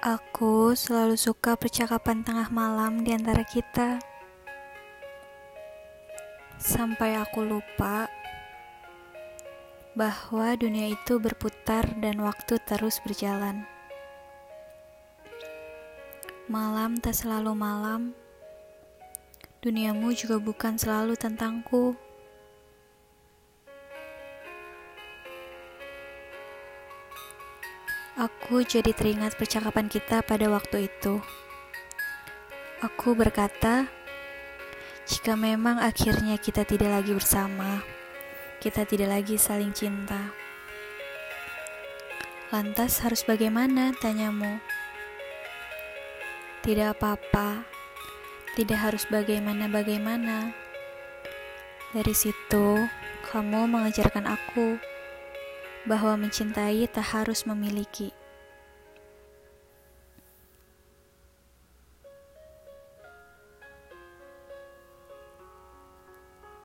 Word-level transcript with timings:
Aku 0.00 0.72
selalu 0.72 1.12
suka 1.20 1.60
percakapan 1.60 2.24
tengah 2.24 2.48
malam 2.48 3.04
di 3.04 3.12
antara 3.12 3.44
kita. 3.44 4.00
Sampai 6.56 7.20
aku 7.20 7.44
lupa 7.44 8.08
bahwa 9.92 10.56
dunia 10.56 10.88
itu 10.88 11.20
berputar 11.20 11.84
dan 12.00 12.16
waktu 12.24 12.56
terus 12.64 12.96
berjalan. 13.04 13.68
Malam 16.48 16.96
tak 16.96 17.20
selalu 17.20 17.52
malam. 17.52 18.16
Duniamu 19.60 20.16
juga 20.16 20.40
bukan 20.40 20.80
selalu 20.80 21.12
tentangku. 21.20 21.92
Aku 28.20 28.60
jadi 28.60 28.92
teringat 28.92 29.40
percakapan 29.40 29.88
kita 29.88 30.20
pada 30.20 30.44
waktu 30.52 30.92
itu. 30.92 31.24
Aku 32.84 33.16
berkata, 33.16 33.88
jika 35.08 35.40
memang 35.40 35.80
akhirnya 35.80 36.36
kita 36.36 36.68
tidak 36.68 37.00
lagi 37.00 37.16
bersama, 37.16 37.80
kita 38.60 38.84
tidak 38.84 39.08
lagi 39.08 39.40
saling 39.40 39.72
cinta. 39.72 40.36
Lantas 42.52 43.00
harus 43.00 43.24
bagaimana? 43.24 43.96
Tanyamu. 43.96 44.60
Tidak 46.60 46.92
apa-apa, 46.92 47.64
tidak 48.52 48.84
harus 48.84 49.08
bagaimana-bagaimana. 49.08 50.52
Dari 51.96 52.12
situ, 52.12 52.84
kamu 53.32 53.64
mengajarkan 53.64 54.28
aku 54.28 54.76
bahwa 55.88 56.16
mencintai 56.20 56.84
tak 56.90 57.16
harus 57.16 57.48
memiliki. 57.48 58.12